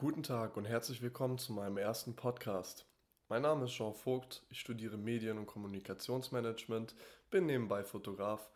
[0.00, 2.86] Guten Tag und herzlich willkommen zu meinem ersten Podcast.
[3.28, 6.94] Mein Name ist Jean Vogt, ich studiere Medien- und Kommunikationsmanagement,
[7.32, 8.48] bin nebenbei Fotograf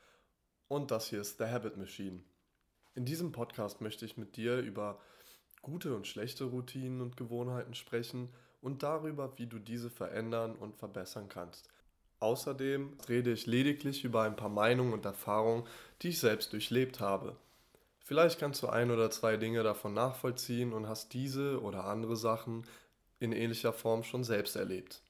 [0.69, 2.21] und das hier ist The Habit Machine.
[2.95, 5.01] In diesem Podcast möchte ich mit dir über
[5.63, 8.29] gute und schlechte Routinen und Gewohnheiten sprechen
[8.61, 11.69] und darüber, wie du diese verändern und verbessern kannst.
[12.21, 15.67] Außerdem rede ich lediglich über ein paar Meinungen und Erfahrungen,
[16.03, 17.37] die ich selbst durchlebt habe.
[18.05, 22.67] Vielleicht kannst du ein oder zwei Dinge davon nachvollziehen und hast diese oder andere Sachen
[23.21, 25.03] in ähnlicher Form schon selbst erlebt.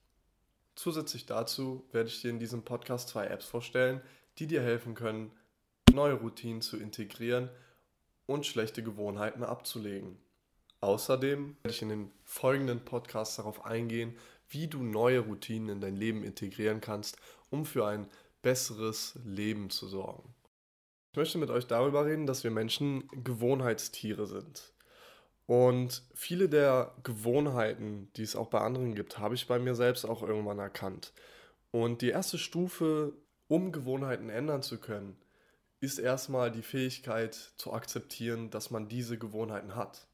[0.75, 4.03] Zusätzlich dazu werde ich dir in diesem Podcast zwei Apps vorstellen,
[4.39, 5.33] die dir helfen können,
[5.93, 7.51] neue Routinen zu integrieren
[8.27, 10.19] und schlechte Gewohnheiten abzulegen.
[10.81, 14.17] Außerdem werde ich in den folgenden Podcasts darauf eingehen,
[14.49, 17.17] wie du neue Routinen in dein Leben integrieren kannst,
[17.51, 18.09] um für ein
[18.43, 20.35] besseres Leben zu sorgen.
[21.13, 24.73] Ich möchte mit euch darüber reden, dass wir Menschen Gewohnheitstiere sind.
[25.45, 30.07] Und viele der Gewohnheiten, die es auch bei anderen gibt, habe ich bei mir selbst
[30.07, 31.13] auch irgendwann erkannt.
[31.71, 33.13] Und die erste Stufe,
[33.47, 35.19] um Gewohnheiten ändern zu können,
[35.81, 40.07] ist erstmal die Fähigkeit zu akzeptieren, dass man diese Gewohnheiten hat.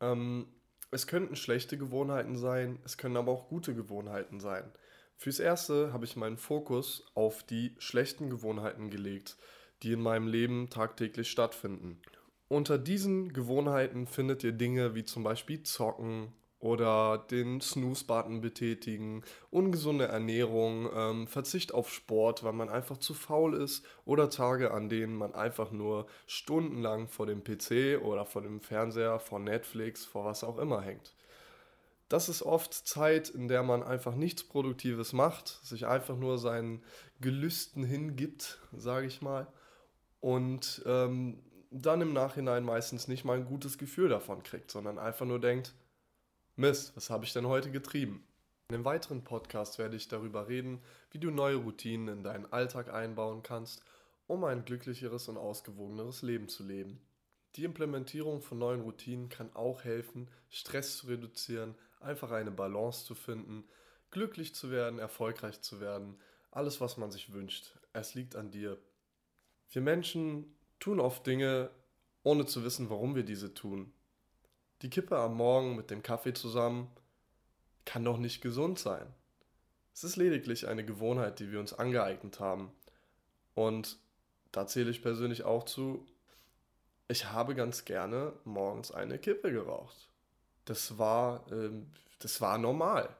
[0.00, 0.46] Ähm,
[0.92, 4.70] es könnten schlechte Gewohnheiten sein, es können aber auch gute Gewohnheiten sein.
[5.16, 9.36] Fürs Erste habe ich meinen Fokus auf die schlechten Gewohnheiten gelegt
[9.82, 12.00] die in meinem Leben tagtäglich stattfinden.
[12.48, 20.06] Unter diesen Gewohnheiten findet ihr Dinge wie zum Beispiel Zocken oder den Snooze-Button betätigen, ungesunde
[20.06, 25.16] Ernährung, ähm, Verzicht auf Sport, weil man einfach zu faul ist oder Tage, an denen
[25.16, 30.44] man einfach nur stundenlang vor dem PC oder vor dem Fernseher, vor Netflix, vor was
[30.44, 31.14] auch immer hängt.
[32.08, 36.84] Das ist oft Zeit, in der man einfach nichts Produktives macht, sich einfach nur seinen
[37.20, 39.48] Gelüsten hingibt, sage ich mal
[40.26, 41.38] und ähm,
[41.70, 45.72] dann im Nachhinein meistens nicht mal ein gutes Gefühl davon kriegt, sondern einfach nur denkt,
[46.56, 48.26] Mist, was habe ich denn heute getrieben?
[48.68, 50.82] In einem weiteren Podcast werde ich darüber reden,
[51.12, 53.84] wie du neue Routinen in deinen Alltag einbauen kannst,
[54.26, 57.00] um ein glücklicheres und ausgewogeneres Leben zu leben.
[57.54, 63.14] Die Implementierung von neuen Routinen kann auch helfen, Stress zu reduzieren, einfach eine Balance zu
[63.14, 63.62] finden,
[64.10, 66.18] glücklich zu werden, erfolgreich zu werden,
[66.50, 67.78] alles, was man sich wünscht.
[67.92, 68.76] Es liegt an dir.
[69.70, 71.70] Wir Menschen tun oft Dinge,
[72.22, 73.92] ohne zu wissen, warum wir diese tun.
[74.82, 76.90] Die Kippe am Morgen mit dem Kaffee zusammen
[77.84, 79.06] kann doch nicht gesund sein.
[79.94, 82.70] Es ist lediglich eine Gewohnheit, die wir uns angeeignet haben.
[83.54, 83.98] Und
[84.52, 86.06] da zähle ich persönlich auch zu,
[87.08, 90.08] ich habe ganz gerne morgens eine Kippe geraucht.
[90.64, 91.86] Das war, ähm,
[92.18, 93.16] das war normal.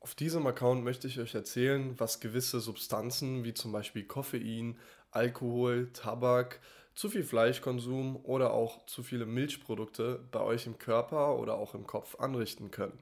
[0.00, 4.78] Auf diesem Account möchte ich euch erzählen, was gewisse Substanzen wie zum Beispiel Koffein,
[5.10, 6.60] Alkohol, Tabak,
[6.94, 11.86] zu viel Fleischkonsum oder auch zu viele Milchprodukte bei euch im Körper oder auch im
[11.86, 12.98] Kopf anrichten können.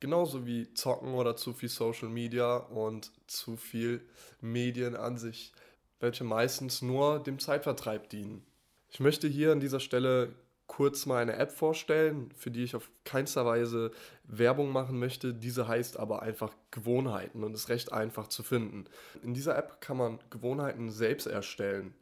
[0.00, 4.02] Genauso wie Zocken oder zu viel Social Media und zu viel
[4.40, 5.52] Medien an sich,
[5.98, 8.44] welche meistens nur dem Zeitvertreib dienen.
[8.90, 10.34] Ich möchte hier an dieser Stelle
[10.66, 13.90] kurz mal eine App vorstellen, für die ich auf keinster Weise
[14.24, 15.34] Werbung machen möchte.
[15.34, 18.84] Diese heißt aber einfach Gewohnheiten und ist recht einfach zu finden.
[19.22, 21.94] In dieser App kann man Gewohnheiten selbst erstellen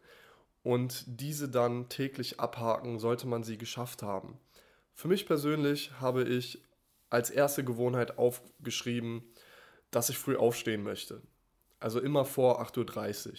[0.62, 4.38] und diese dann täglich abhaken, sollte man sie geschafft haben.
[4.94, 6.62] Für mich persönlich habe ich
[7.10, 9.24] als erste Gewohnheit aufgeschrieben,
[9.90, 11.20] dass ich früh aufstehen möchte.
[11.80, 13.34] Also immer vor 8.30 Uhr.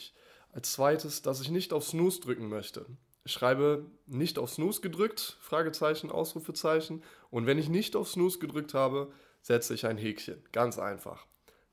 [0.51, 2.85] Als zweites, dass ich nicht auf Snooze drücken möchte
[3.25, 7.03] schreibe nicht auf Snooze gedrückt, Fragezeichen, Ausrufezeichen.
[7.29, 9.11] Und wenn ich nicht auf Snooze gedrückt habe,
[9.41, 10.43] setze ich ein Häkchen.
[10.51, 11.25] Ganz einfach.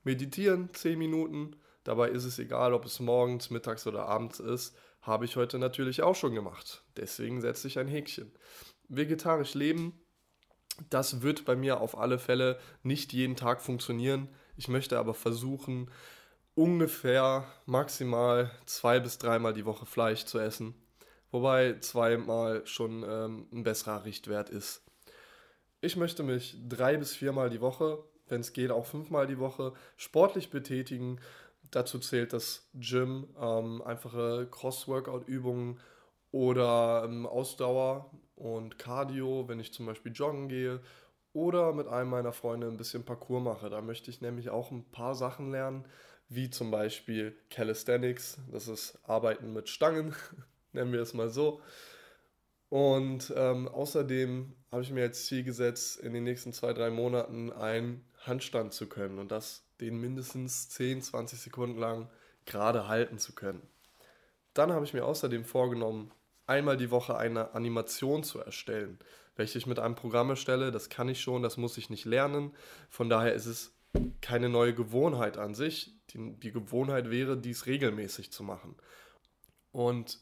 [0.03, 1.55] Meditieren 10 Minuten.
[1.83, 4.75] Dabei ist es egal, ob es morgens, mittags oder abends ist.
[5.01, 6.83] Habe ich heute natürlich auch schon gemacht.
[6.95, 8.31] Deswegen setze ich ein Häkchen.
[8.87, 9.99] Vegetarisch leben,
[10.89, 14.29] das wird bei mir auf alle Fälle nicht jeden Tag funktionieren.
[14.57, 15.89] Ich möchte aber versuchen,
[16.55, 20.75] ungefähr maximal zwei bis dreimal die Woche Fleisch zu essen
[21.31, 24.83] wobei zweimal schon ähm, ein besserer Richtwert ist.
[25.81, 29.73] Ich möchte mich drei bis viermal die Woche, wenn es geht auch fünfmal die Woche,
[29.97, 31.19] sportlich betätigen.
[31.71, 35.79] Dazu zählt das Gym, ähm, einfache Cross-Workout-Übungen
[36.31, 40.81] oder ähm, Ausdauer und Cardio, wenn ich zum Beispiel joggen gehe
[41.33, 43.69] oder mit einem meiner Freunde ein bisschen Parcours mache.
[43.69, 45.85] Da möchte ich nämlich auch ein paar Sachen lernen,
[46.29, 50.15] wie zum Beispiel Calisthenics, das ist Arbeiten mit Stangen
[50.73, 51.61] nennen wir es mal so.
[52.69, 57.51] Und ähm, außerdem habe ich mir als Ziel gesetzt, in den nächsten zwei, drei Monaten
[57.51, 62.09] einen Handstand zu können und das den mindestens 10, 20 Sekunden lang
[62.45, 63.61] gerade halten zu können.
[64.53, 66.11] Dann habe ich mir außerdem vorgenommen,
[66.47, 68.99] einmal die Woche eine Animation zu erstellen,
[69.35, 70.71] welche ich mit einem Programm erstelle.
[70.71, 72.55] Das kann ich schon, das muss ich nicht lernen.
[72.89, 73.73] Von daher ist es
[74.21, 75.95] keine neue Gewohnheit an sich.
[76.11, 78.75] Die, die Gewohnheit wäre, dies regelmäßig zu machen.
[79.71, 80.19] Und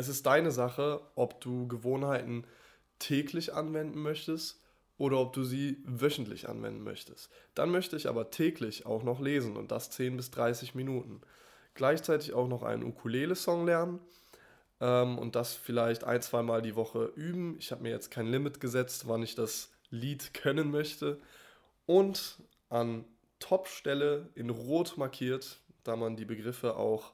[0.00, 2.44] es ist deine Sache, ob du Gewohnheiten
[2.98, 4.60] täglich anwenden möchtest
[4.96, 7.30] oder ob du sie wöchentlich anwenden möchtest.
[7.54, 11.20] Dann möchte ich aber täglich auch noch lesen und das 10 bis 30 Minuten.
[11.74, 14.00] Gleichzeitig auch noch einen Ukulele-Song lernen
[14.80, 17.56] ähm, und das vielleicht ein, zwei Mal die Woche üben.
[17.58, 21.18] Ich habe mir jetzt kein Limit gesetzt, wann ich das Lied können möchte.
[21.86, 22.36] Und
[22.68, 23.04] an
[23.38, 27.12] Top-Stelle in Rot markiert, da man die Begriffe auch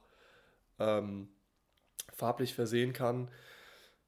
[0.79, 1.29] ähm,
[2.17, 3.29] farblich versehen kann,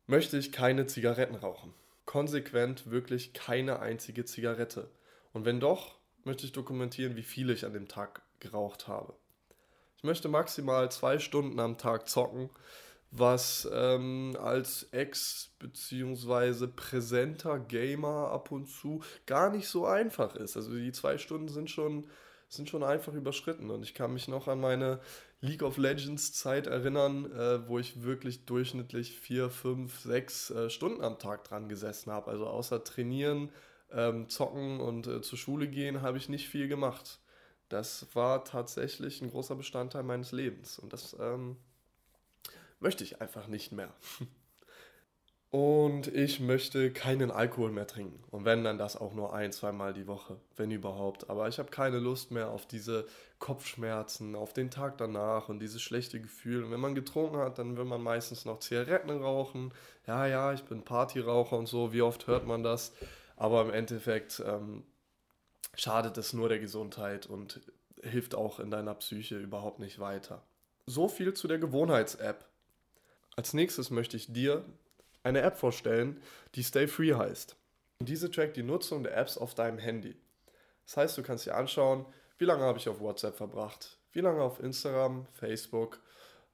[0.08, 1.74] möchte ich keine Zigaretten rauchen.
[2.06, 4.90] Konsequent wirklich keine einzige Zigarette.
[5.32, 9.14] Und wenn doch, möchte ich dokumentieren, wie viel ich an dem Tag geraucht habe.
[9.98, 12.50] Ich möchte maximal zwei Stunden am Tag zocken,
[13.12, 16.68] was ähm, als Ex- bzw.
[16.68, 20.56] präsenter Gamer ab und zu gar nicht so einfach ist.
[20.56, 22.10] Also die zwei Stunden sind schon,
[22.50, 25.00] sind schon einfach überschritten und ich kann mich noch an meine
[25.40, 31.02] League of Legends Zeit erinnern, äh, wo ich wirklich durchschnittlich vier, fünf, sechs äh, Stunden
[31.02, 32.32] am Tag dran gesessen habe.
[32.32, 33.52] Also außer trainieren,
[33.92, 37.20] ähm, zocken und äh, zur Schule gehen, habe ich nicht viel gemacht.
[37.70, 41.56] Das war tatsächlich ein großer Bestandteil meines Lebens und das ähm,
[42.80, 43.94] möchte ich einfach nicht mehr.
[45.52, 48.24] Und ich möchte keinen Alkohol mehr trinken.
[48.30, 51.32] Und wenn, dann das auch nur ein, zweimal die Woche, wenn überhaupt.
[51.32, 53.08] Aber ich habe keine Lust mehr auf diese
[53.40, 56.64] Kopfschmerzen, auf den Tag danach und dieses schlechte Gefühl.
[56.64, 59.74] Und wenn man getrunken hat, dann will man meistens noch Zigaretten rauchen.
[60.06, 61.94] Ja, ja, ich bin Partyraucher und so.
[61.94, 62.94] Wie oft hört man das?
[63.36, 64.84] Aber im Endeffekt ähm,
[65.74, 67.60] schadet es nur der Gesundheit und
[68.04, 70.44] hilft auch in deiner Psyche überhaupt nicht weiter.
[70.86, 72.46] So viel zu der Gewohnheits-App.
[73.36, 74.64] Als nächstes möchte ich dir
[75.24, 76.22] eine App vorstellen,
[76.56, 77.56] die Stay Free heißt.
[78.00, 80.16] Und diese trackt die Nutzung der Apps auf deinem Handy.
[80.86, 82.06] Das heißt, du kannst dir anschauen,
[82.38, 86.00] wie lange habe ich auf WhatsApp verbracht, wie lange auf Instagram, Facebook,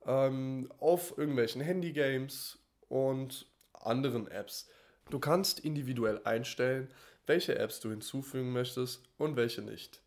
[0.06, 2.58] ähm, auf irgendwelchen Handygames
[2.90, 4.68] und anderen Apps.
[5.10, 6.90] Du kannst individuell einstellen,
[7.28, 10.02] welche Apps du hinzufügen möchtest und welche nicht.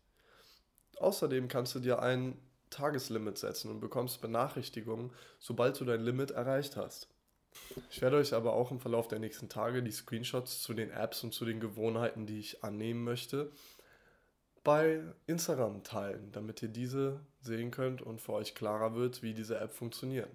[0.97, 2.37] Außerdem kannst du dir ein
[2.69, 7.07] Tageslimit setzen und bekommst Benachrichtigungen, sobald du dein Limit erreicht hast.
[7.89, 11.23] Ich werde euch aber auch im Verlauf der nächsten Tage die Screenshots zu den Apps
[11.23, 13.51] und zu den Gewohnheiten, die ich annehmen möchte,
[14.63, 19.59] bei Instagram teilen, damit ihr diese sehen könnt und für euch klarer wird, wie diese
[19.59, 20.29] App funktionieren.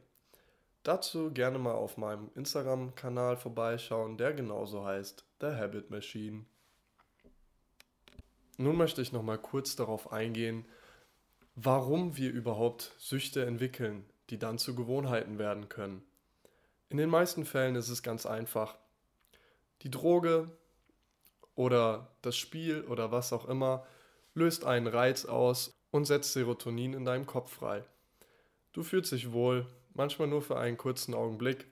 [0.82, 6.44] Dazu gerne mal auf meinem Instagram-Kanal vorbeischauen, der genauso heißt The Habit Machine.
[8.58, 10.66] Nun möchte ich noch mal kurz darauf eingehen,
[11.54, 16.02] warum wir überhaupt Süchte entwickeln, die dann zu Gewohnheiten werden können.
[16.88, 18.76] In den meisten Fällen ist es ganz einfach.
[19.82, 20.50] Die Droge
[21.54, 23.86] oder das Spiel oder was auch immer
[24.34, 27.84] löst einen Reiz aus und setzt Serotonin in deinem Kopf frei.
[28.72, 31.66] Du fühlst dich wohl, manchmal nur für einen kurzen Augenblick,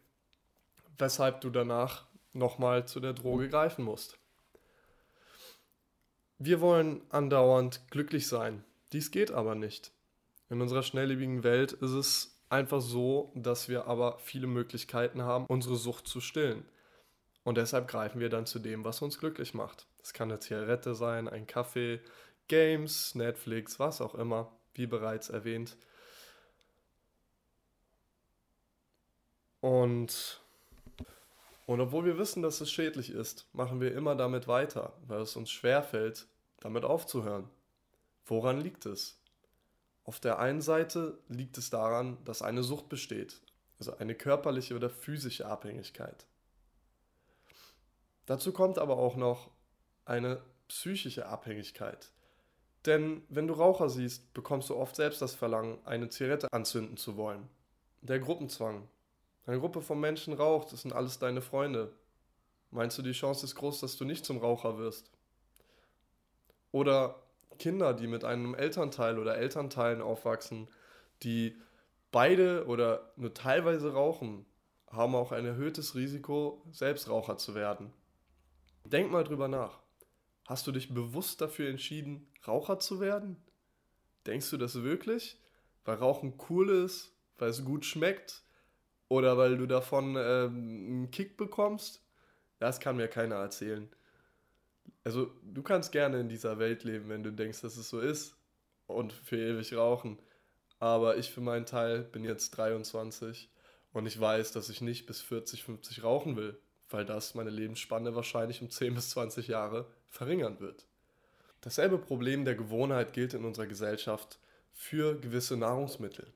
[0.98, 4.18] weshalb du danach nochmal zu der Droge greifen musst.
[6.38, 8.64] Wir wollen andauernd glücklich sein.
[8.92, 9.92] Dies geht aber nicht.
[10.50, 15.76] In unserer schnelllebigen Welt ist es einfach so, dass wir aber viele Möglichkeiten haben, unsere
[15.76, 16.64] Sucht zu stillen.
[17.44, 19.86] Und deshalb greifen wir dann zu dem, was uns glücklich macht.
[19.98, 22.00] Das kann eine Zigarette sein, ein Kaffee,
[22.48, 25.76] Games, Netflix, was auch immer, wie bereits erwähnt.
[29.60, 30.40] Und,
[31.66, 35.36] und obwohl wir wissen, dass es schädlich ist, machen wir immer damit weiter, weil es
[35.36, 36.26] uns schwerfällt,
[36.60, 37.48] damit aufzuhören.
[38.26, 39.21] Woran liegt es?
[40.12, 43.40] Auf der einen Seite liegt es daran, dass eine Sucht besteht,
[43.78, 46.26] also eine körperliche oder physische Abhängigkeit.
[48.26, 49.50] Dazu kommt aber auch noch
[50.04, 52.12] eine psychische Abhängigkeit.
[52.84, 57.16] Denn wenn du Raucher siehst, bekommst du oft selbst das Verlangen, eine Zigarette anzünden zu
[57.16, 57.48] wollen.
[58.02, 58.86] Der Gruppenzwang.
[59.46, 61.90] Eine Gruppe von Menschen raucht, das sind alles deine Freunde.
[62.70, 65.10] Meinst du, die Chance ist groß, dass du nicht zum Raucher wirst?
[66.70, 67.21] Oder
[67.58, 70.68] Kinder, die mit einem Elternteil oder Elternteilen aufwachsen,
[71.22, 71.56] die
[72.10, 74.46] beide oder nur teilweise rauchen,
[74.88, 77.92] haben auch ein erhöhtes Risiko, selbst Raucher zu werden.
[78.84, 79.80] Denk mal drüber nach.
[80.46, 83.36] Hast du dich bewusst dafür entschieden, Raucher zu werden?
[84.26, 85.40] Denkst du das wirklich?
[85.84, 88.42] Weil Rauchen cool ist, weil es gut schmeckt
[89.08, 92.02] oder weil du davon ähm, einen Kick bekommst?
[92.58, 93.88] Das kann mir keiner erzählen
[95.04, 98.36] also du kannst gerne in dieser Welt leben, wenn du denkst, dass es so ist
[98.86, 100.18] und für ewig rauchen.
[100.78, 103.50] Aber ich für meinen Teil bin jetzt 23
[103.92, 108.14] Und ich weiß, dass ich nicht bis 40, 50 rauchen will, weil das meine Lebensspanne
[108.14, 110.86] wahrscheinlich um 10 bis 20 Jahre verringern wird.
[111.60, 114.40] Dasselbe Problem der Gewohnheit gilt in unserer Gesellschaft
[114.72, 116.32] für gewisse Nahrungsmittel.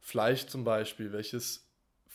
[0.00, 1.69] Fleisch zum Beispiel, welches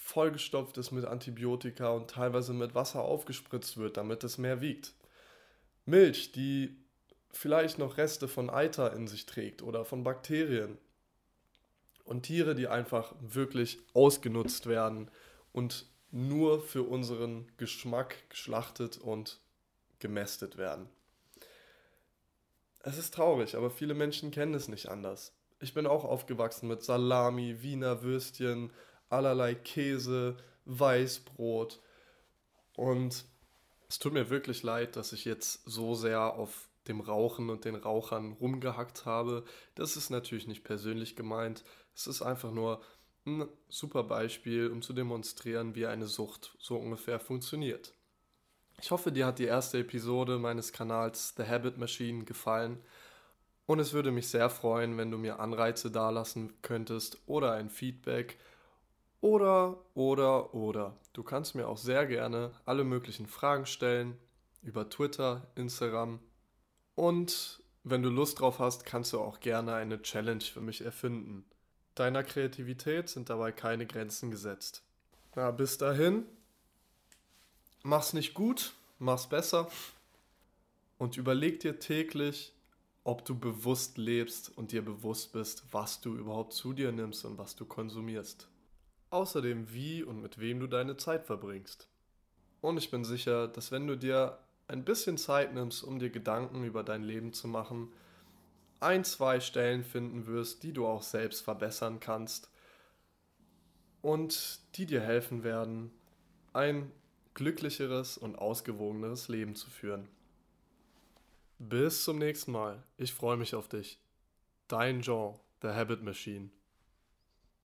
[0.06, 4.94] vollgestopft ist mit Antibiotika und teilweise mit Wasser aufgespritzt wird, damit es mehr wiegt.
[5.86, 6.78] Milch, die
[7.32, 10.78] vielleicht noch Reste von Eiter in sich trägt oder von Bakterien.
[12.04, 15.10] Und Tiere, die einfach wirklich ausgenutzt werden
[15.52, 19.40] und nur für unseren Geschmack geschlachtet und
[19.98, 20.88] gemästet werden.
[22.84, 25.34] Es ist traurig, aber viele Menschen kennen es nicht anders.
[25.60, 28.72] Ich bin auch aufgewachsen mit Salami, Wiener Würstchen,
[29.10, 31.82] allerlei Käse, Weißbrot.
[32.76, 33.26] Und
[33.88, 37.76] es tut mir wirklich leid, dass ich jetzt so sehr auf dem Rauchen und den
[37.76, 39.44] Rauchern rumgehackt habe.
[39.76, 41.64] Das ist natürlich nicht persönlich gemeint.
[41.96, 42.82] Es ist einfach nur
[43.26, 47.94] ein super Beispiel, um zu demonstrieren, wie eine Sucht so ungefähr funktioniert.
[48.82, 52.84] Ich hoffe, dir hat die erste Episode meines Kanals The Habit Machine gefallen.
[53.66, 58.38] Und es würde mich sehr freuen, wenn du mir Anreize dalassen könntest oder ein Feedback
[59.26, 60.96] oder, oder, oder.
[61.14, 64.16] Du kannst mir auch sehr gerne alle möglichen Fragen stellen
[64.62, 66.20] über Twitter, Instagram.
[66.94, 71.44] Und wenn du Lust drauf hast, kannst du auch gerne eine Challenge für mich erfinden.
[71.96, 74.84] Deiner Kreativität sind dabei keine Grenzen gesetzt.
[75.34, 76.26] Na, bis dahin,
[77.82, 79.70] mach's nicht gut, mach's besser
[81.00, 82.54] und überleg dir täglich,
[83.04, 87.40] ob du bewusst lebst und dir bewusst bist, was du überhaupt zu dir nimmst und
[87.40, 88.50] was du konsumierst.
[89.10, 91.88] Außerdem, wie und mit wem du deine Zeit verbringst.
[92.62, 96.64] Und ich bin sicher, dass wenn du dir ein bisschen Zeit nimmst, um dir Gedanken
[96.64, 97.90] über dein Leben zu machen,
[98.80, 102.50] ein, zwei Stellen finden wirst, die du auch selbst verbessern kannst
[104.02, 105.92] und die dir helfen werden,
[106.54, 106.92] ein
[107.34, 110.08] glücklicheres und ausgewogeneres Leben zu führen.
[111.60, 112.84] Bis zum nächsten Mal.
[112.98, 114.00] Ich freue mich auf dich.
[114.68, 116.50] Dein Jean, The Habit Machine.